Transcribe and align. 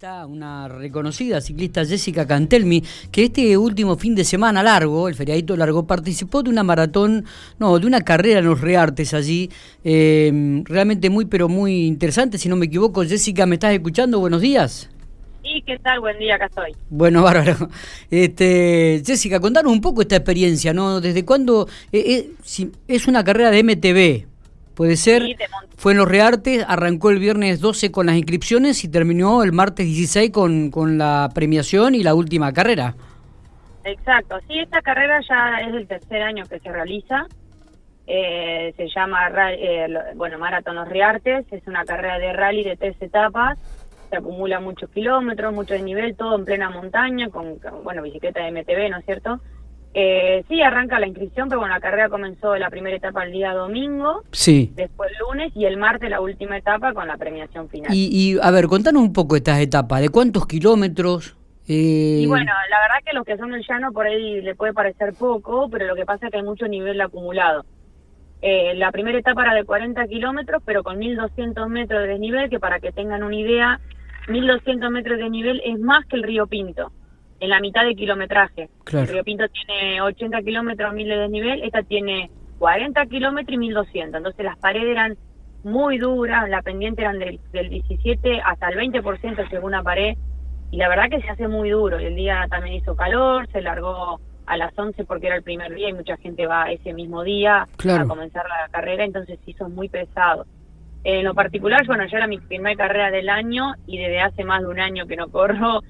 ciclista, 0.00 0.26
una 0.26 0.66
reconocida 0.66 1.42
ciclista 1.42 1.84
Jessica 1.84 2.26
Cantelmi, 2.26 2.82
que 3.12 3.24
este 3.24 3.58
último 3.58 3.96
fin 3.96 4.14
de 4.14 4.24
semana 4.24 4.62
largo, 4.62 5.08
el 5.08 5.14
feriadito 5.14 5.54
largo, 5.56 5.86
participó 5.86 6.42
de 6.42 6.48
una 6.48 6.62
maratón, 6.62 7.26
no, 7.58 7.78
de 7.78 7.86
una 7.86 8.00
carrera 8.00 8.38
en 8.38 8.46
los 8.46 8.62
Reartes 8.62 9.12
allí, 9.12 9.50
eh, 9.84 10.62
realmente 10.64 11.10
muy, 11.10 11.26
pero 11.26 11.50
muy 11.50 11.86
interesante, 11.86 12.38
si 12.38 12.48
no 12.48 12.56
me 12.56 12.66
equivoco. 12.66 13.04
Jessica, 13.04 13.44
¿me 13.44 13.56
estás 13.56 13.74
escuchando? 13.74 14.20
Buenos 14.20 14.40
días. 14.40 14.88
Sí, 15.42 15.62
¿qué 15.66 15.78
tal? 15.78 16.00
Buen 16.00 16.18
día, 16.18 16.36
acá 16.36 16.46
estoy. 16.46 16.72
Bueno, 16.88 17.22
bárbaro. 17.28 17.68
Este, 18.10 19.02
Jessica, 19.04 19.38
contanos 19.38 19.70
un 19.70 19.82
poco 19.82 20.00
esta 20.00 20.16
experiencia, 20.16 20.72
¿no? 20.72 21.02
¿Desde 21.02 21.26
cuándo? 21.26 21.68
Eh, 21.92 22.04
eh, 22.06 22.30
si, 22.42 22.72
es 22.88 23.06
una 23.06 23.22
carrera 23.22 23.50
de 23.50 23.62
MTV, 23.62 24.29
Puede 24.80 24.96
ser, 24.96 25.36
fue 25.76 25.92
en 25.92 25.98
los 25.98 26.08
Reartes, 26.08 26.64
arrancó 26.66 27.10
el 27.10 27.18
viernes 27.18 27.60
12 27.60 27.92
con 27.92 28.06
las 28.06 28.16
inscripciones 28.16 28.82
y 28.82 28.90
terminó 28.90 29.42
el 29.42 29.52
martes 29.52 29.84
16 29.84 30.30
con, 30.30 30.70
con 30.70 30.96
la 30.96 31.28
premiación 31.34 31.94
y 31.94 32.02
la 32.02 32.14
última 32.14 32.50
carrera. 32.54 32.94
Exacto, 33.84 34.38
sí, 34.48 34.58
esta 34.58 34.80
carrera 34.80 35.20
ya 35.28 35.60
es 35.68 35.74
el 35.74 35.86
tercer 35.86 36.22
año 36.22 36.46
que 36.48 36.60
se 36.60 36.72
realiza. 36.72 37.26
Eh, 38.06 38.72
se 38.74 38.88
llama, 38.88 39.28
eh, 39.50 39.86
bueno, 40.14 40.38
Maratón 40.38 40.76
Los 40.76 40.88
Reartes, 40.88 41.44
es 41.50 41.66
una 41.66 41.84
carrera 41.84 42.18
de 42.18 42.32
rally 42.32 42.64
de 42.64 42.78
tres 42.78 42.96
etapas, 43.02 43.58
se 44.08 44.16
acumula 44.16 44.60
muchos 44.60 44.88
kilómetros, 44.88 45.52
mucho 45.52 45.74
desnivel, 45.74 46.16
todo 46.16 46.36
en 46.36 46.46
plena 46.46 46.70
montaña, 46.70 47.28
con, 47.28 47.60
bueno, 47.84 48.00
bicicleta 48.00 48.42
de 48.42 48.50
MTV, 48.50 48.88
¿no 48.88 48.96
es 48.96 49.04
cierto? 49.04 49.40
Eh, 49.92 50.44
sí, 50.48 50.62
arranca 50.62 51.00
la 51.00 51.08
inscripción, 51.08 51.48
pero 51.48 51.60
bueno, 51.60 51.74
la 51.74 51.80
carrera 51.80 52.08
comenzó 52.08 52.56
la 52.56 52.70
primera 52.70 52.96
etapa 52.96 53.24
el 53.24 53.32
día 53.32 53.52
domingo. 53.52 54.22
Sí. 54.30 54.72
Después 54.76 55.10
lunes 55.18 55.52
y 55.56 55.64
el 55.64 55.76
martes 55.76 56.08
la 56.10 56.20
última 56.20 56.56
etapa 56.56 56.94
con 56.94 57.08
la 57.08 57.16
premiación 57.16 57.68
final. 57.68 57.90
Y, 57.92 58.38
a 58.40 58.50
ver, 58.50 58.66
contanos 58.66 59.02
un 59.02 59.12
poco 59.12 59.36
estas 59.36 59.58
etapas, 59.60 60.00
¿de 60.00 60.08
cuántos 60.08 60.46
kilómetros? 60.46 61.36
Eh... 61.66 62.20
Y 62.22 62.26
bueno, 62.26 62.52
la 62.70 62.80
verdad 62.80 63.04
que 63.04 63.12
los 63.12 63.24
que 63.24 63.36
son 63.36 63.50
del 63.50 63.64
llano 63.68 63.92
por 63.92 64.06
ahí 64.06 64.40
le 64.40 64.54
puede 64.54 64.72
parecer 64.72 65.12
poco, 65.18 65.68
pero 65.68 65.86
lo 65.86 65.96
que 65.96 66.06
pasa 66.06 66.26
es 66.26 66.32
que 66.32 66.38
hay 66.38 66.44
mucho 66.44 66.68
nivel 66.68 67.00
acumulado. 67.00 67.64
Eh, 68.42 68.74
la 68.76 68.92
primera 68.92 69.18
etapa 69.18 69.42
era 69.42 69.54
de 69.54 69.64
40 69.64 70.06
kilómetros, 70.06 70.62
pero 70.64 70.82
con 70.82 70.98
1.200 70.98 71.68
metros 71.68 72.02
de 72.02 72.08
desnivel, 72.08 72.48
que 72.48 72.60
para 72.60 72.78
que 72.80 72.92
tengan 72.92 73.22
una 73.22 73.36
idea, 73.36 73.80
1.200 74.28 74.88
metros 74.90 75.18
de 75.18 75.28
nivel 75.28 75.60
es 75.64 75.78
más 75.80 76.06
que 76.06 76.16
el 76.16 76.22
río 76.22 76.46
Pinto 76.46 76.92
en 77.40 77.48
la 77.48 77.60
mitad 77.60 77.84
de 77.84 77.94
kilometraje. 77.94 78.68
El 78.92 79.08
Río 79.08 79.24
Pinto 79.24 79.44
tiene 79.48 80.00
80 80.02 80.42
kilómetros, 80.42 80.92
1000 80.92 81.08
de 81.08 81.16
desnivel, 81.16 81.62
esta 81.62 81.82
tiene 81.82 82.30
40 82.58 83.06
kilómetros 83.06 83.54
y 83.54 83.58
1200. 83.58 84.18
Entonces 84.18 84.44
las 84.44 84.58
paredes 84.58 84.90
eran 84.90 85.16
muy 85.64 85.98
duras, 85.98 86.48
la 86.48 86.62
pendiente 86.62 87.02
eran 87.02 87.18
del, 87.18 87.40
17 87.52 88.40
hasta 88.44 88.68
el 88.68 88.78
20% 88.92 89.48
según 89.48 89.72
la 89.72 89.82
pared, 89.82 90.16
y 90.70 90.76
la 90.76 90.88
verdad 90.88 91.10
que 91.10 91.20
se 91.20 91.28
hace 91.28 91.48
muy 91.48 91.70
duro. 91.70 91.98
Y 91.98 92.04
el 92.04 92.14
día 92.14 92.46
también 92.50 92.76
hizo 92.76 92.94
calor, 92.94 93.48
se 93.50 93.62
largó 93.62 94.20
a 94.46 94.56
las 94.56 94.76
11 94.76 95.04
porque 95.04 95.28
era 95.28 95.36
el 95.36 95.42
primer 95.42 95.74
día 95.74 95.88
y 95.88 95.92
mucha 95.92 96.16
gente 96.18 96.46
va 96.46 96.70
ese 96.70 96.92
mismo 96.92 97.22
día 97.22 97.62
a 97.62 98.04
comenzar 98.04 98.44
la 98.48 98.68
carrera, 98.70 99.04
entonces 99.04 99.38
hizo 99.46 99.68
muy 99.68 99.88
pesado. 99.88 100.46
En 101.02 101.24
lo 101.24 101.34
particular, 101.34 101.86
bueno, 101.86 102.04
ya 102.06 102.18
era 102.18 102.26
mi 102.26 102.38
primera 102.38 102.76
carrera 102.76 103.10
del 103.10 103.30
año 103.30 103.72
y 103.86 103.98
desde 103.98 104.20
hace 104.20 104.44
más 104.44 104.60
de 104.60 104.66
un 104.66 104.80
año 104.80 105.06
que 105.06 105.16
no 105.16 105.30
corro, 105.30 105.80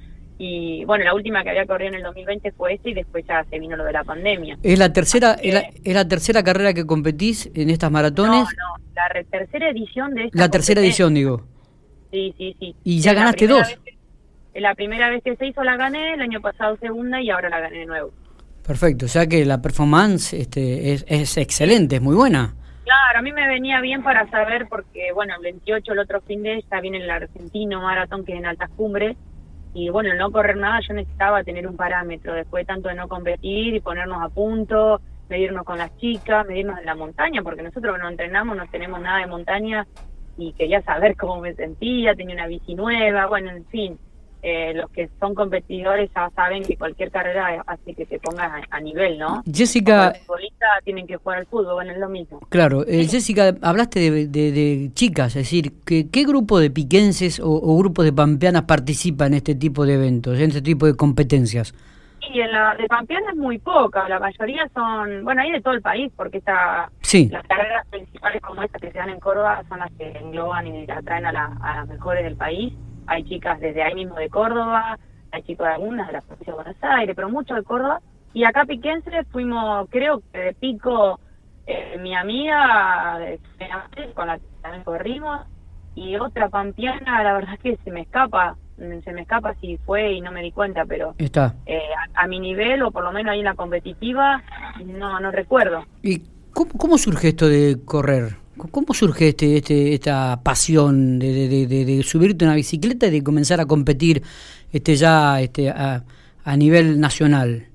y 0.42 0.86
bueno, 0.86 1.05
la 1.05 1.12
última 1.12 1.42
que 1.42 1.50
había 1.50 1.66
corrido 1.66 1.91
en 1.91 1.96
el 1.96 2.02
2020 2.02 2.52
fue 2.52 2.72
esta 2.72 2.88
y 2.88 2.94
después 2.94 3.27
ya 3.28 3.44
se 3.50 3.58
vino 3.58 3.77
lo 3.77 3.84
de 3.84 3.92
la 3.92 4.02
pandemia. 4.05 4.56
¿Es 4.62 4.78
la 4.78 4.91
tercera, 4.91 5.34
es 5.34 5.94
la, 5.94 6.08
tercera 6.08 6.42
carrera 6.42 6.72
que 6.72 6.86
competís 6.86 7.50
en 7.55 7.69
estas 7.69 7.91
maratones? 7.91 8.44
No, 8.56 8.78
no, 8.78 8.84
la 8.94 9.22
tercera 9.24 9.68
edición 9.68 10.14
de 10.14 10.24
esta 10.24 10.38
La 10.38 10.48
tercera 10.48 10.80
edición, 10.80 11.12
digo. 11.12 11.42
Sí, 12.11 12.34
sí, 12.38 12.56
sí. 12.58 12.74
¿Y 12.84 13.00
ya 13.00 13.12
ganaste 13.12 13.46
dos? 13.46 13.78
la 14.55 14.74
primera 14.74 15.11
vez 15.11 15.22
que 15.22 15.36
se 15.36 15.46
hizo 15.46 15.62
la 15.62 15.77
gané, 15.77 16.14
el 16.14 16.22
año 16.22 16.41
pasado 16.41 16.74
segunda 16.78 17.20
y 17.20 17.28
ahora 17.28 17.50
la 17.50 17.61
gané 17.61 17.80
de 17.80 17.86
nuevo. 17.86 18.11
Perfecto, 18.66 19.05
o 19.05 19.08
sea 19.08 19.27
que 19.27 19.44
la 19.44 19.61
performance 19.61 20.33
este, 20.33 20.94
es, 20.94 21.05
es 21.06 21.36
excelente, 21.36 21.96
es 21.96 22.02
muy 22.02 22.17
buena. 22.17 22.55
Claro, 22.84 23.18
a 23.18 23.22
mí 23.22 23.30
me 23.33 23.46
venía 23.46 23.78
bien 23.83 24.02
para 24.02 24.28
saber 24.30 24.68
porque, 24.70 25.12
bueno, 25.12 25.34
el 25.36 25.42
28, 25.42 25.92
el 25.92 25.98
otro 25.98 26.22
fin 26.22 26.42
de 26.42 26.57
está 26.57 26.80
bien 26.80 26.95
el 26.95 27.11
argentino 27.11 27.83
maratón 27.83 28.24
que 28.24 28.33
es 28.33 28.39
en 28.39 28.46
altas 28.46 28.70
cumbres 28.70 29.18
y 29.73 29.89
bueno, 29.89 30.14
no 30.14 30.31
correr 30.31 30.57
nada 30.57 30.81
yo 30.81 30.95
necesitaba 30.95 31.45
tener 31.45 31.67
un 31.67 31.77
parámetro, 31.77 32.35
después 32.35 32.67
tanto 32.67 32.89
de 32.89 32.95
no 32.95 33.08
competir 33.08 33.75
y 33.75 33.81
ponernos 33.81 34.23
a 34.23 34.29
punto, 34.29 35.01
medirnos 35.29 35.64
con 35.64 35.79
las 35.79 35.97
chicas, 35.98 36.47
medirnos 36.47 36.79
en 36.79 36.86
la 36.86 36.95
montaña, 36.95 37.42
porque 37.42 37.63
nosotros 37.63 37.98
no 38.01 38.08
entrenamos, 38.08 38.57
no 38.57 38.67
tenemos 38.67 39.01
nada 39.01 39.20
de 39.20 39.27
montaña 39.27 39.86
y 40.36 40.53
quería 40.55 40.83
saber 40.83 41.17
cómo 41.19 41.41
me 41.41 41.55
sentía, 41.55 42.14
tenía 42.14 42.35
una 42.35 42.48
bici 42.48 42.75
nueva, 42.75 43.27
bueno, 43.27 43.51
en 43.51 43.64
fin, 43.67 43.98
eh, 44.42 44.73
los 44.74 44.90
que 44.90 45.11
son 45.18 45.34
competidores 45.34 46.11
ya 46.14 46.30
saben 46.30 46.62
que 46.62 46.77
cualquier 46.77 47.11
carrera 47.11 47.62
hace 47.67 47.95
que 47.95 48.06
te 48.06 48.18
pongas 48.18 48.51
a, 48.70 48.80
nivel, 48.80 49.18
¿no? 49.18 49.42
Jessica... 49.52 50.14
Los 50.27 50.40
tienen 50.84 51.06
que 51.06 51.17
jugar 51.17 51.39
al 51.39 51.46
fútbol, 51.46 51.74
bueno, 51.74 51.92
es 51.92 51.98
lo 51.98 52.08
mismo. 52.08 52.40
Claro, 52.48 52.84
eh, 52.86 53.06
Jessica, 53.06 53.55
hablaste 53.62 54.27
de, 54.28 54.90
chicas, 54.95 55.36
es 55.36 55.42
decir, 55.42 55.73
¿qué, 55.84 56.08
¿qué 56.11 56.24
grupo 56.24 56.58
de 56.58 56.70
piquenses 56.70 57.40
o, 57.40 57.51
o 57.51 57.77
grupos 57.77 58.05
de 58.05 58.12
pampeanas 58.12 58.62
participa 58.62 59.27
en 59.27 59.34
este 59.34 59.55
tipo 59.55 59.84
de 59.84 59.95
eventos, 59.95 60.39
en 60.39 60.48
este 60.48 60.62
tipo 60.62 60.86
de 60.86 60.96
competencias? 60.96 61.74
Y 62.33 62.40
en 62.40 62.52
la 62.52 62.77
de 62.77 62.86
Pampeana 62.86 63.30
es 63.33 63.36
muy 63.36 63.58
poca, 63.58 64.08
la 64.08 64.20
mayoría 64.20 64.68
son, 64.72 65.24
bueno, 65.24 65.42
hay 65.42 65.51
de 65.51 65.61
todo 65.61 65.74
el 65.74 65.83
país, 65.83 66.12
porque 66.17 66.39
está 66.39 66.89
las 67.12 67.46
carreras 67.46 67.86
principales 67.89 68.40
como 68.40 68.62
esta 68.62 68.78
que 68.78 68.92
se 68.92 68.98
dan 68.98 69.11
en 69.11 69.18
Córdoba 69.18 69.64
son 69.68 69.80
las 69.80 69.90
que 69.92 70.11
engloban 70.12 70.67
y 70.68 70.89
atraen 70.89 71.27
a, 71.27 71.58
a 71.61 71.77
las 71.77 71.89
mejores 71.89 72.22
del 72.22 72.36
país 72.36 72.72
hay 73.10 73.24
chicas 73.24 73.58
desde 73.58 73.82
ahí 73.82 73.94
mismo 73.94 74.14
de 74.14 74.30
Córdoba, 74.30 74.96
hay 75.32 75.42
chicos 75.42 75.66
de 75.66 75.72
algunas 75.74 76.06
de 76.06 76.12
la 76.12 76.20
provincia 76.20 76.52
de 76.52 76.56
Buenos 76.56 76.76
Aires, 76.80 77.16
pero 77.16 77.28
muchos 77.28 77.56
de 77.56 77.64
Córdoba. 77.64 78.00
Y 78.32 78.44
acá 78.44 78.64
Piquense 78.64 79.24
fuimos, 79.32 79.88
creo 79.90 80.22
que 80.32 80.38
de 80.38 80.54
Pico, 80.54 81.18
eh, 81.66 81.98
mi 82.00 82.14
amiga 82.14 83.18
con 84.14 84.28
la 84.28 84.38
que 84.38 84.44
también 84.62 84.84
corrimos, 84.84 85.40
y 85.96 86.14
otra 86.16 86.48
pampiana, 86.48 87.24
la 87.24 87.32
verdad 87.32 87.54
es 87.54 87.60
que 87.60 87.76
se 87.82 87.90
me 87.90 88.02
escapa, 88.02 88.56
se 88.76 89.12
me 89.12 89.22
escapa 89.22 89.54
si 89.60 89.77
fue 89.78 90.12
y 90.12 90.20
no 90.20 90.30
me 90.30 90.42
di 90.42 90.52
cuenta, 90.52 90.84
pero 90.84 91.14
Está. 91.18 91.56
Eh, 91.66 91.82
a, 92.14 92.28
mi 92.28 92.38
nivel, 92.38 92.84
o 92.84 92.92
por 92.92 93.02
lo 93.02 93.10
menos 93.10 93.32
ahí 93.32 93.40
en 93.40 93.46
la 93.46 93.54
competitiva, 93.54 94.40
no, 94.86 95.18
no 95.18 95.32
recuerdo. 95.32 95.84
¿Y 96.00 96.22
cómo, 96.52 96.70
cómo 96.78 96.96
surge 96.96 97.28
esto 97.28 97.48
de 97.48 97.78
correr? 97.84 98.39
¿Cómo 98.70 98.92
surge 98.92 99.28
este, 99.28 99.56
este, 99.56 99.94
esta 99.94 100.40
pasión 100.42 101.18
de, 101.18 101.66
de, 101.66 102.02
subirte 102.02 102.44
una 102.44 102.54
bicicleta 102.54 103.06
y 103.06 103.10
de 103.10 103.24
comenzar 103.24 103.60
a 103.60 103.66
competir 103.66 104.22
este, 104.72 104.96
ya 104.96 105.40
este, 105.40 105.70
a, 105.70 106.02
nivel 106.56 107.00
nacional? 107.00 107.66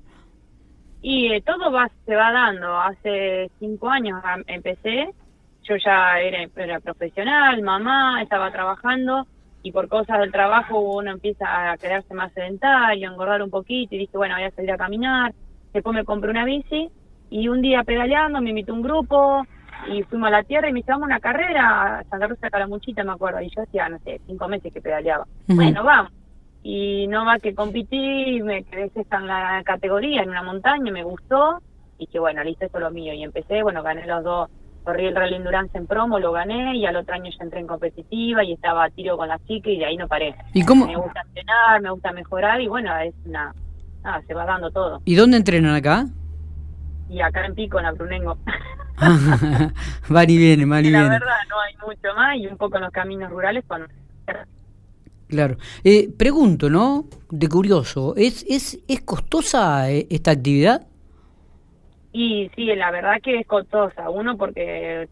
Y 1.02 1.32
eh, 1.32 1.42
todo 1.42 1.72
va, 1.72 1.90
se 2.04 2.14
va 2.14 2.30
dando. 2.32 2.78
Hace 2.78 3.50
cinco 3.58 3.88
años 3.88 4.22
empecé, 4.46 5.10
yo 5.64 5.76
ya 5.76 6.20
era, 6.20 6.48
era, 6.56 6.80
profesional, 6.80 7.62
mamá, 7.62 8.22
estaba 8.22 8.52
trabajando 8.52 9.26
y 9.62 9.72
por 9.72 9.88
cosas 9.88 10.20
del 10.20 10.30
trabajo 10.30 10.78
uno 10.78 11.10
empieza 11.10 11.72
a 11.72 11.76
quedarse 11.78 12.14
más 12.14 12.32
sedentario, 12.32 13.08
a 13.08 13.12
engordar 13.12 13.42
un 13.42 13.50
poquito 13.50 13.94
y 13.94 13.98
dije, 13.98 14.16
bueno, 14.16 14.36
voy 14.36 14.44
a 14.44 14.50
salir 14.52 14.70
a 14.70 14.78
caminar. 14.78 15.32
Después 15.72 15.94
me 15.94 16.04
compré 16.04 16.30
una 16.30 16.44
bici 16.44 16.88
y 17.30 17.48
un 17.48 17.60
día 17.62 17.82
pedaleando 17.82 18.40
me 18.40 18.50
invitó 18.50 18.72
un 18.72 18.82
grupo, 18.82 19.44
y 19.88 20.02
fuimos 20.04 20.28
a 20.28 20.30
la 20.30 20.42
tierra 20.42 20.68
y 20.68 20.72
me 20.72 20.82
llevamos 20.82 21.06
una 21.06 21.20
carrera 21.20 21.98
a 21.98 22.04
Santa 22.04 22.26
Rosa 22.26 22.46
de 22.46 22.50
Calamuchita, 22.50 23.04
me 23.04 23.12
acuerdo, 23.12 23.40
y 23.40 23.50
yo 23.54 23.62
hacía, 23.62 23.88
no 23.88 23.98
sé, 24.00 24.20
cinco 24.26 24.48
meses 24.48 24.72
que 24.72 24.80
pedaleaba. 24.80 25.26
Bueno, 25.46 25.84
vamos. 25.84 26.12
Y 26.62 27.06
no 27.06 27.24
más 27.24 27.40
que 27.40 27.54
competí, 27.54 28.42
me 28.42 28.64
quedé 28.64 28.90
en 28.94 29.26
la 29.26 29.62
categoría, 29.64 30.22
en 30.22 30.30
una 30.30 30.42
montaña, 30.42 30.90
me 30.90 31.04
gustó, 31.04 31.60
y 31.98 32.06
que 32.08 32.18
bueno, 32.18 32.42
listo, 32.42 32.66
eso 32.66 32.78
es 32.78 32.82
lo 32.82 32.90
mío. 32.90 33.12
Y 33.14 33.22
empecé, 33.22 33.62
bueno, 33.62 33.82
gané 33.82 34.06
los 34.06 34.24
dos, 34.24 34.50
corrí 34.82 35.06
el 35.06 35.14
Rally 35.14 35.36
Endurance 35.36 35.78
en 35.78 35.86
promo, 35.86 36.18
lo 36.18 36.32
gané, 36.32 36.76
y 36.76 36.84
al 36.86 36.96
otro 36.96 37.14
año 37.14 37.30
ya 37.30 37.44
entré 37.44 37.60
en 37.60 37.68
competitiva 37.68 38.42
y 38.42 38.52
estaba 38.52 38.84
a 38.84 38.90
tiro 38.90 39.16
con 39.16 39.28
la 39.28 39.38
chica 39.46 39.70
y 39.70 39.78
de 39.78 39.86
ahí 39.86 39.96
no 39.96 40.08
paré. 40.08 40.34
¿Y 40.54 40.64
cómo? 40.64 40.86
Me 40.86 40.96
gusta 40.96 41.20
entrenar, 41.22 41.80
me 41.82 41.90
gusta 41.90 42.12
mejorar, 42.12 42.60
y 42.60 42.68
bueno, 42.68 42.96
es 42.98 43.14
una... 43.24 43.54
Nada, 44.02 44.22
se 44.26 44.34
va 44.34 44.44
dando 44.44 44.70
todo. 44.70 45.00
¿Y 45.04 45.16
dónde 45.16 45.36
entrenan 45.36 45.74
acá? 45.74 46.06
Y 47.08 47.20
acá 47.20 47.44
en 47.44 47.54
Pico, 47.54 47.78
en 47.78 47.84
la 47.84 47.92
Brunengo. 47.92 48.38
van 50.08 50.30
y 50.30 50.36
viene, 50.36 50.64
van 50.64 50.84
y 50.84 50.90
La 50.90 51.08
verdad, 51.08 51.26
no 51.48 51.60
hay 51.60 51.74
mucho 51.86 52.14
más 52.14 52.36
y 52.36 52.46
un 52.46 52.56
poco 52.56 52.76
en 52.76 52.84
los 52.84 52.92
caminos 52.92 53.30
rurales 53.30 53.64
con... 53.66 53.86
Claro. 55.28 55.56
Eh, 55.82 56.08
pregunto, 56.16 56.70
¿no? 56.70 57.06
De 57.30 57.48
curioso, 57.48 58.14
¿es, 58.16 58.44
es, 58.48 58.78
¿es 58.86 59.00
costosa 59.02 59.90
eh, 59.90 60.06
esta 60.08 60.30
actividad? 60.30 60.86
Y 62.12 62.50
sí, 62.54 62.66
la 62.74 62.90
verdad 62.90 63.20
que 63.22 63.40
es 63.40 63.46
costosa. 63.46 64.08
Uno 64.08 64.36
porque 64.36 65.08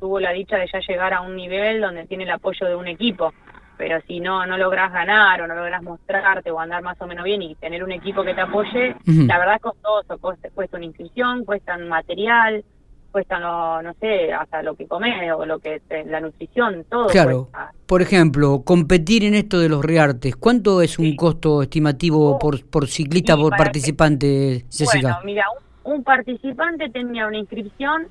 tuvo 0.00 0.18
la 0.20 0.32
dicha 0.32 0.56
de 0.56 0.68
ya 0.72 0.80
llegar 0.80 1.14
a 1.14 1.20
un 1.20 1.36
nivel 1.36 1.80
donde 1.80 2.06
tiene 2.06 2.24
el 2.24 2.30
apoyo 2.30 2.66
de 2.66 2.74
un 2.74 2.88
equipo. 2.88 3.32
Pero 3.76 4.00
si 4.08 4.18
no 4.18 4.44
no 4.44 4.58
logras 4.58 4.92
ganar 4.92 5.40
o 5.40 5.46
no 5.46 5.54
logras 5.54 5.82
mostrarte 5.82 6.50
o 6.50 6.58
andar 6.58 6.82
más 6.82 7.00
o 7.00 7.06
menos 7.06 7.24
bien 7.24 7.42
y 7.42 7.54
tener 7.54 7.84
un 7.84 7.92
equipo 7.92 8.24
que 8.24 8.34
te 8.34 8.40
apoye, 8.40 8.96
la 9.04 9.38
verdad 9.38 9.54
es 9.56 9.62
costoso. 9.62 10.18
Cuesta, 10.18 10.50
cuesta 10.50 10.78
una 10.78 10.86
inscripción, 10.86 11.44
cuesta 11.44 11.76
un 11.76 11.88
material, 11.88 12.64
cuesta, 13.10 13.38
no, 13.38 13.82
no 13.82 13.94
sé, 13.94 14.32
hasta 14.32 14.62
lo 14.62 14.74
que 14.74 14.86
comes 14.86 15.32
o 15.32 15.46
lo 15.46 15.58
que 15.58 15.80
la 16.06 16.20
nutrición, 16.20 16.84
todo. 16.88 17.06
Claro. 17.06 17.48
Por 17.86 18.02
ejemplo, 18.02 18.62
competir 18.64 19.24
en 19.24 19.34
esto 19.34 19.58
de 19.58 19.68
los 19.68 19.84
reartes, 19.84 20.36
¿cuánto 20.36 20.82
es 20.82 20.98
un 20.98 21.16
costo 21.16 21.62
estimativo 21.62 22.32
oh, 22.32 22.38
por, 22.38 22.64
por 22.66 22.86
ciclista, 22.86 23.36
por 23.36 23.56
participante, 23.56 24.64
Jessica? 24.70 25.00
Bueno, 25.00 25.18
mira, 25.24 25.44
un, 25.84 26.04
participante 26.04 26.90
tenía 26.90 27.26
una 27.26 27.38
inscripción 27.38 28.08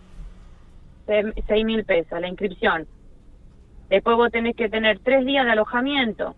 de 1.05 1.33
seis 1.47 1.65
mil 1.65 1.85
pesos, 1.85 2.19
la 2.19 2.27
inscripción. 2.27 2.88
Después 3.89 4.17
vos 4.17 4.31
tenés 4.31 4.55
que 4.55 4.67
tener 4.67 4.99
tres 4.99 5.25
días 5.25 5.45
de 5.45 5.51
alojamiento 5.51 6.35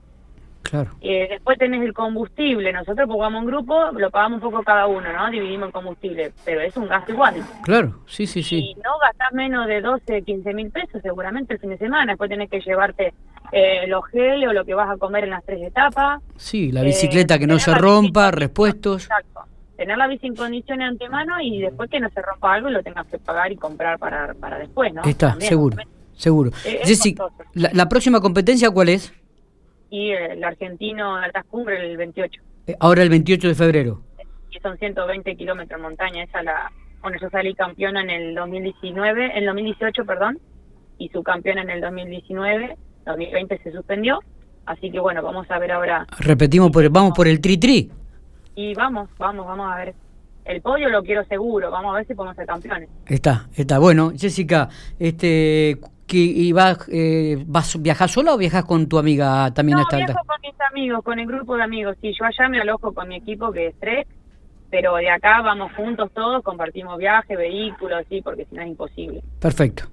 Claro. 0.61 0.91
Eh, 1.01 1.27
después 1.29 1.57
tenés 1.57 1.81
el 1.81 1.93
combustible. 1.93 2.71
Nosotros 2.71 3.07
pagamos 3.07 3.41
un 3.41 3.47
grupo, 3.47 3.91
lo 3.91 4.11
pagamos 4.11 4.43
un 4.43 4.51
poco 4.51 4.63
cada 4.63 4.87
uno, 4.87 5.11
¿no? 5.11 5.29
Dividimos 5.29 5.67
el 5.67 5.73
combustible, 5.73 6.31
pero 6.45 6.61
es 6.61 6.75
un 6.77 6.87
gasto 6.87 7.11
igual. 7.11 7.35
Claro, 7.63 7.99
sí, 8.05 8.27
sí, 8.27 8.43
sí. 8.43 8.57
Y 8.57 8.75
no 8.75 8.97
gastás 9.01 9.31
menos 9.33 9.67
de 9.67 9.81
12, 9.81 10.21
15 10.21 10.53
mil 10.53 10.69
pesos 10.69 11.01
seguramente 11.01 11.53
el 11.53 11.59
fin 11.59 11.71
de 11.71 11.77
semana. 11.77 12.11
Después 12.11 12.29
tenés 12.29 12.49
que 12.49 12.59
llevarte 12.59 13.13
eh, 13.51 13.87
los 13.87 14.05
gel 14.07 14.47
o 14.47 14.53
lo 14.53 14.65
que 14.65 14.73
vas 14.73 14.89
a 14.89 14.97
comer 14.97 15.23
en 15.23 15.31
las 15.31 15.43
tres 15.43 15.61
etapas. 15.63 16.21
Sí, 16.35 16.71
la 16.71 16.83
bicicleta 16.83 17.39
que 17.39 17.47
no 17.47 17.57
se 17.57 17.73
rompa, 17.73 18.31
repuestos. 18.31 19.03
Exacto. 19.03 19.41
Tener 19.75 19.97
la 19.97 20.07
bici 20.07 20.27
en 20.27 20.35
condiciones 20.35 20.79
de 20.79 20.89
antemano 20.89 21.39
y 21.41 21.61
después 21.61 21.89
que 21.89 22.01
no 22.01 22.09
se 22.09 22.21
rompa 22.21 22.53
algo 22.53 22.69
lo 22.69 22.83
tengas 22.83 23.07
que 23.07 23.17
pagar 23.17 23.51
y 23.51 23.55
comprar 23.55 23.97
para, 23.97 24.33
para 24.33 24.59
después, 24.59 24.93
¿no? 24.93 25.03
Está, 25.03 25.39
seguro, 25.39 25.77
seguro. 26.13 26.51
Eh, 26.65 26.81
la, 27.53 27.69
¿la 27.71 27.87
próxima 27.87 28.19
competencia 28.19 28.69
cuál 28.71 28.89
es? 28.89 29.13
Y 29.89 30.11
el 30.11 30.43
argentino 30.43 31.15
Altas 31.15 31.45
Cumbres 31.45 31.81
el 31.81 31.97
28. 31.97 32.41
Eh, 32.67 32.75
ahora 32.79 33.03
el 33.03 33.09
28 33.09 33.47
de 33.47 33.55
febrero. 33.55 34.01
Y 34.51 34.59
son 34.59 34.77
120 34.77 35.35
kilómetros 35.35 35.79
de 35.79 35.83
montaña. 35.83 36.23
Esa 36.23 36.43
la, 36.43 36.71
bueno, 37.01 37.17
yo 37.21 37.29
salí 37.29 37.53
campeona 37.53 38.01
en 38.01 38.09
el 38.09 38.35
2019, 38.35 39.25
en 39.25 39.37
el 39.37 39.45
2018, 39.45 40.05
perdón, 40.05 40.39
y 40.97 41.09
su 41.09 41.23
campeona 41.23 41.61
en 41.61 41.69
el 41.69 41.81
2019. 41.81 42.77
2020 43.05 43.59
se 43.63 43.71
suspendió. 43.71 44.19
Así 44.65 44.91
que 44.91 44.99
bueno, 44.99 45.23
vamos 45.23 45.49
a 45.49 45.57
ver 45.57 45.71
ahora. 45.71 46.05
Repetimos, 46.19 46.71
por, 46.71 46.87
vamos 46.89 47.13
por 47.15 47.27
el 47.27 47.41
tri-tri. 47.41 47.91
Y 48.55 48.73
vamos, 48.75 49.09
vamos, 49.17 49.47
vamos 49.47 49.71
a 49.71 49.77
ver. 49.77 49.95
El 50.45 50.61
podio 50.61 50.89
lo 50.89 51.03
quiero 51.03 51.23
seguro, 51.25 51.69
vamos 51.69 51.93
a 51.93 51.97
ver 51.97 52.07
si 52.07 52.15
podemos 52.15 52.35
ser 52.35 52.45
campeones. 52.45 52.89
Está, 53.07 53.47
está. 53.55 53.79
Bueno, 53.79 54.11
Jessica, 54.15 54.69
este, 54.97 55.79
que 56.09 56.17
y 56.17 56.51
vas, 56.51 56.79
eh, 56.91 57.41
vas 57.45 57.81
viajas 57.81 58.11
sola 58.11 58.33
o 58.33 58.37
viajas 58.37 58.65
con 58.65 58.89
tu 58.89 58.97
amiga 58.97 59.53
también 59.53 59.77
no, 59.77 59.85
viajo 59.87 60.19
con 60.25 60.41
mis 60.41 60.59
amigos, 60.59 61.03
con 61.03 61.19
el 61.19 61.27
grupo 61.27 61.55
de 61.55 61.63
amigos. 61.63 61.95
Sí, 62.01 62.13
yo 62.19 62.25
allá 62.25 62.49
me 62.49 62.59
alojo 62.59 62.93
con 62.93 63.07
mi 63.07 63.15
equipo 63.15 63.51
que 63.51 63.67
es 63.67 63.75
tres, 63.79 64.07
pero 64.69 64.95
de 64.95 65.09
acá 65.09 65.41
vamos 65.41 65.71
juntos 65.73 66.09
todos, 66.13 66.43
compartimos 66.43 66.97
viaje, 66.97 67.35
vehículos, 67.35 68.03
sí, 68.09 68.21
porque 68.21 68.45
si 68.49 68.55
no 68.55 68.61
es 68.63 68.67
imposible. 68.69 69.21
Perfecto. 69.39 69.83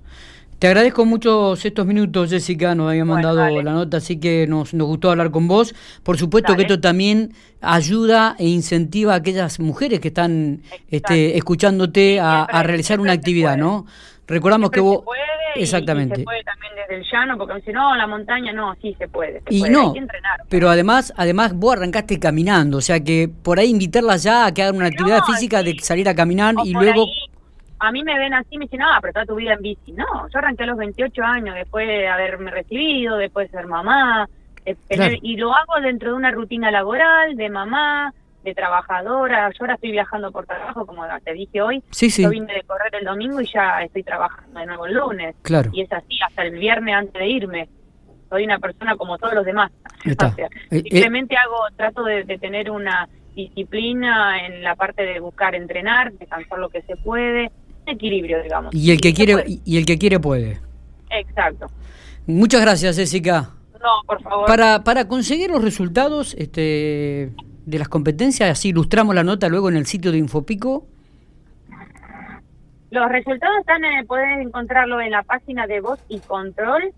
Te 0.59 0.69
agradezco 0.69 1.05
mucho 1.05 1.53
estos 1.53 1.85
minutos, 1.85 2.31
Jessica, 2.31 2.75
nos 2.75 2.89
había 2.89 3.05
mandado 3.05 3.47
la 3.63 3.73
nota, 3.75 3.99
así 3.99 4.19
que 4.19 4.47
nos, 4.47 4.73
nos 4.73 4.87
gustó 4.87 5.11
hablar 5.11 5.31
con 5.31 5.47
vos. 5.47 5.75
Por 6.03 6.17
supuesto 6.17 6.57
que 6.57 6.63
esto 6.63 6.81
también 6.81 7.35
ayuda 7.61 8.37
e 8.39 8.49
incentiva 8.49 9.13
a 9.13 9.17
aquellas 9.17 9.61
mujeres 9.61 10.01
que 10.01 10.09
están 10.09 10.63
este, 10.89 11.37
escuchándote 11.37 12.21
a, 12.21 12.63
realizar 12.63 13.01
una 13.01 13.13
actividad, 13.13 13.59
¿no? 13.59 13.85
Recordamos 14.27 14.71
que 14.71 14.81
vos... 14.81 15.03
Exactamente. 15.59 16.17
se 16.17 16.25
puede 16.25 16.43
también 16.45 16.73
desde 16.77 16.97
el 16.97 17.05
llano, 17.11 17.39
porque 17.39 17.55
me 17.55 17.61
dicen, 17.61 17.75
no, 17.75 17.97
la 17.97 18.07
montaña 18.07 18.53
no, 18.53 18.75
sí 18.77 18.95
se 18.99 19.09
puede. 19.09 19.43
y 19.51 19.63
no, 19.63 19.95
pero 20.49 20.69
además, 20.69 21.13
además 21.17 21.55
vos 21.55 21.77
arrancaste 21.77 22.19
caminando, 22.19 22.79
o 22.79 22.81
sea 22.81 23.01
que 23.01 23.29
por 23.43 23.59
ahí 23.59 23.71
invitarla 23.71 24.17
ya 24.17 24.47
a 24.47 24.55
que 24.55 24.63
hagan 24.63 24.77
una 24.77 24.87
actividad 24.87 25.23
física 25.25 25.63
de 25.63 25.77
salir 25.81 26.09
a 26.09 26.15
caminar 26.15 26.55
y 26.65 26.73
luego... 26.73 27.07
a 27.79 27.93
mí 27.93 28.03
me 28.03 28.19
ven 28.19 28.35
así, 28.35 28.57
me 28.59 28.65
dicen, 28.65 28.81
no, 28.81 28.87
pero 29.01 29.13
toda 29.13 29.27
tu 29.27 29.35
vida 29.37 29.55
en 29.55 29.63
bici. 29.63 29.93
No, 29.93 30.29
yo 30.33 30.39
arranqué 30.39 30.65
a 30.65 30.67
los 30.67 30.79
28 30.79 31.23
años 31.23 31.55
después 31.55 31.87
de 31.87 32.09
haberme 32.09 32.51
recibido, 32.51 33.17
después 33.17 33.51
de 33.51 33.59
ser 33.59 33.67
mamá, 33.67 34.29
y 35.23 35.37
lo 35.37 35.55
hago 35.55 35.81
dentro 35.83 36.11
de 36.11 36.17
una 36.17 36.31
rutina 36.31 36.71
laboral, 36.71 37.37
de 37.37 37.49
mamá, 37.49 38.13
de 38.47 38.55
trabajadora. 38.55 39.51
Yo 39.51 39.57
ahora 39.61 39.75
estoy 39.75 39.93
viajando 39.93 40.31
por 40.31 40.47
trabajo, 40.47 40.87
como 40.87 41.03
te 41.25 41.33
dije 41.33 41.61
hoy. 41.61 41.83
Sí, 41.91 42.11
sí. 42.11 42.23
Yo 42.23 42.31
vine 42.31 42.53
de 42.55 42.63
correr 42.63 42.95
el 42.95 43.05
domingo 43.05 43.41
y 43.41 43.47
ya 43.47 43.83
estoy 43.83 44.03
trabajando 44.03 44.61
de 44.61 44.67
nuevo 44.67 44.87
el 44.87 44.95
lunes. 44.95 45.35
Claro. 45.43 45.71
Y 45.73 45.83
es 45.83 45.93
así 45.93 46.19
hasta 46.25 46.43
el 46.45 46.53
viernes 46.53 46.95
antes 46.95 47.15
de 47.15 47.27
irme. 47.27 47.69
Soy 48.31 48.45
una 48.45 48.59
persona 48.59 48.97
como 48.97 49.19
todos 49.19 49.35
los 49.35 49.45
demás. 49.45 49.71
Eh, 50.07 50.49
eh, 50.71 50.83
simplemente 50.83 51.37
hago, 51.37 51.57
trato 51.77 52.05
de, 52.05 52.25
tener 52.39 52.71
una 52.71 53.09
disciplina 53.35 54.47
en 54.47 54.63
la 54.63 54.77
parte 54.77 55.03
de 55.03 55.19
buscar 55.21 55.55
entrenar, 55.55 56.13
descansar 56.13 56.59
lo 56.59 56.69
que 56.69 56.83
se 56.83 56.97
puede, 56.97 57.51
un 57.87 57.89
equilibrio, 57.89 58.43
digamos. 58.43 58.75
Y 58.75 58.93
el 58.93 59.01
que 59.01 59.13
quiere 59.13 59.45
y 59.47 59.79
el 59.79 59.85
que 59.85 59.99
quiere 59.99 60.21
puede. 60.21 60.61
Exacto. 61.11 61.67
Muchas 62.27 62.61
gracias, 62.61 62.97
Jessica. 62.97 63.51
No, 63.75 64.03
por 64.07 64.23
favor. 64.23 64.47
Para, 64.47 64.85
para 64.85 65.09
conseguir 65.09 65.51
los 65.51 65.63
resultados, 65.63 66.35
este, 66.35 67.33
de 67.67 67.79
las 67.79 67.89
competencias, 67.89 68.49
así 68.49 68.69
ilustramos 68.71 69.15
la 69.15 69.25
nota 69.25 69.49
luego 69.49 69.69
en 69.69 69.77
el 69.77 69.87
sitio 69.87 70.13
de 70.13 70.19
Infopico. 70.19 70.87
Los 72.91 73.11
resultados 73.11 73.59
están, 73.59 73.85
en, 73.85 74.07
pueden 74.07 74.41
encontrarlo 74.41 75.01
en 75.01 75.11
la 75.11 75.23
página 75.25 75.67
de 75.67 75.81
Voz 75.81 75.99
y 76.09 76.21
Control. 76.21 76.93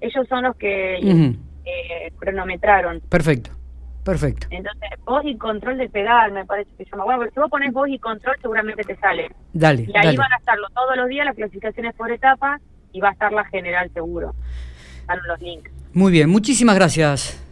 Ellos 0.00 0.28
son 0.28 0.44
los 0.44 0.56
que 0.56 0.96
eh, 0.98 2.12
cronometraron. 2.18 3.00
Perfecto, 3.08 3.50
perfecto. 4.04 4.46
Entonces, 4.50 4.90
Voz 5.06 5.24
y 5.24 5.36
Control 5.36 5.78
de 5.78 5.88
pedal, 5.88 6.32
me 6.32 6.44
parece 6.44 6.70
que 6.76 6.84
se 6.84 6.90
llama. 6.90 7.04
Bueno, 7.04 7.24
si 7.32 7.40
vos 7.40 7.50
pones 7.50 7.72
Voz 7.72 7.88
y 7.88 7.98
Control, 7.98 8.36
seguramente 8.42 8.82
te 8.84 8.96
sale. 8.96 9.30
Dale. 9.54 9.86
Y 9.88 9.96
ahí 9.96 10.16
van 10.16 10.32
a 10.32 10.36
estarlo 10.36 10.68
todos 10.74 10.96
los 10.96 11.08
días, 11.08 11.24
las 11.24 11.34
clasificaciones 11.34 11.94
por 11.94 12.12
etapa, 12.12 12.60
y 12.92 13.00
va 13.00 13.08
a 13.08 13.12
estar 13.12 13.32
la 13.32 13.44
general 13.46 13.90
seguro. 13.94 14.34
Están 15.00 15.18
los 15.26 15.40
links. 15.40 15.70
Muy 15.94 16.12
bien, 16.12 16.28
muchísimas 16.28 16.76
gracias. 16.76 17.49